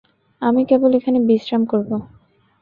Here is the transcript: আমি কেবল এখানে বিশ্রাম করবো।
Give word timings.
আমি 0.41 0.61
কেবল 0.69 0.91
এখানে 0.99 1.19
বিশ্রাম 1.27 1.61
করবো। 1.71 1.95